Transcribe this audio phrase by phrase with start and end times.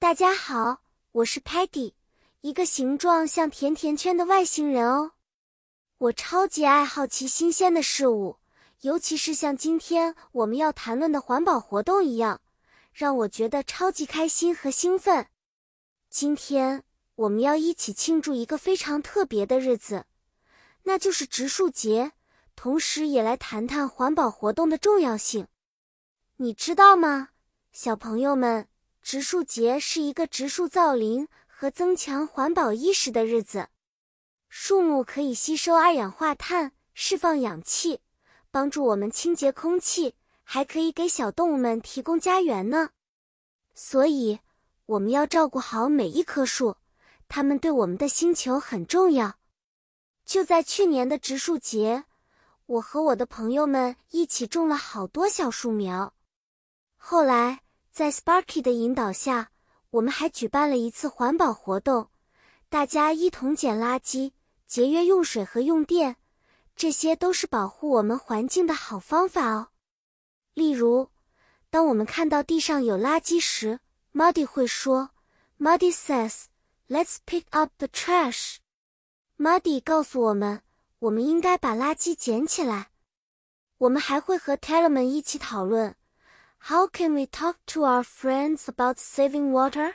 [0.00, 1.94] 大家好，我是 Patty，
[2.42, 5.14] 一个形状像甜甜圈的外星人哦。
[5.98, 8.38] 我超级爱好奇新鲜的事物，
[8.82, 12.40] 尤其是像今天我们要谈论的环保活动一样，
[12.92, 15.26] 让我觉得超级开心和兴奋。
[16.08, 16.84] 今天
[17.16, 20.06] 我们要一起庆祝一个非常特别的日子，
[20.84, 22.12] 那就是植树节，
[22.54, 25.48] 同时也来谈谈环保活动的重要性。
[26.36, 27.30] 你知道吗，
[27.72, 28.68] 小朋友们？
[29.08, 33.70] 植树节是一个植树造林和增强环保意识的日子。
[34.50, 38.02] 树木可以吸收二氧化碳，释放氧气，
[38.50, 42.90] 帮助我们清洁空气，还可以给小动物们提供家园呢。
[43.74, 44.40] 所以，
[44.84, 46.76] 我们要照顾好每一棵树，
[47.28, 49.38] 它们对我们的星球很重要。
[50.26, 52.04] 就在去年的植树节，
[52.66, 56.12] 我和我的朋友们一起种了好多小树苗。
[56.98, 59.50] 后来，在 Sparky 的引导下，
[59.90, 62.10] 我们还举办了一次环保活动，
[62.68, 64.32] 大家一同捡垃圾，
[64.66, 66.16] 节约用水和用电，
[66.76, 69.68] 这些都是保护我们环境的好方法哦。
[70.54, 71.10] 例如，
[71.70, 73.80] 当我们看到地上有垃圾时
[74.12, 75.10] ，Muddy 会说
[75.58, 76.44] ：“Muddy says,
[76.88, 78.56] let's pick up the trash。”
[79.38, 80.62] Muddy 告诉我们，
[80.98, 82.90] 我们应该把垃圾捡起来。
[83.78, 85.94] 我们还会和 Tellerman 一起讨论。
[86.68, 89.94] How can we talk to our friends about saving water？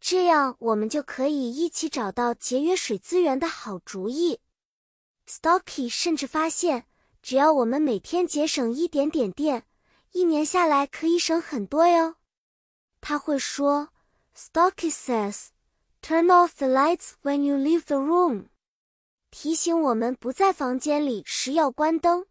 [0.00, 4.40] 这样我们就可以一起找到节约水资源的好主意。
[5.28, 6.86] Stocky 甚至发现，
[7.20, 9.66] 只要我们每天节省一点点电，
[10.12, 12.14] 一年下来可以省很多哟。
[13.02, 13.90] 他会说
[14.34, 15.48] ：“Stocky says,
[16.00, 18.46] turn off the lights when you leave the room。”
[19.30, 22.24] 提醒我们不在房间里时要关灯。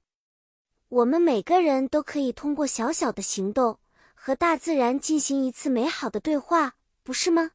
[0.92, 3.80] 我们每个人都可以通过小小的行动
[4.14, 7.52] 和大自然进行一次美好的对话，不是吗？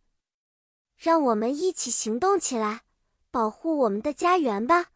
[0.96, 2.84] 让我们一起行动起来，
[3.30, 4.86] 保护我们的家园吧！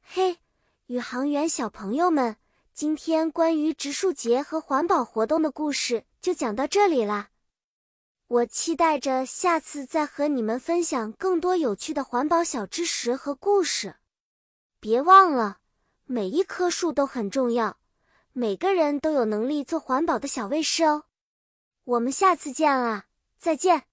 [0.00, 0.38] 嘿，
[0.86, 2.36] 宇航员小朋友们，
[2.72, 7.30] 今天关于植树节和环保活动的故事就讲到这里啦。
[8.28, 13.96] 我期待着下次再和你们分享更多有趣的环保小知识和故事。
[14.78, 15.58] 别忘了。
[16.12, 17.78] 每一棵树都很重要，
[18.34, 21.04] 每个人都有能力做环保的小卫士哦。
[21.84, 23.06] 我们下次见啊，
[23.38, 23.84] 再见。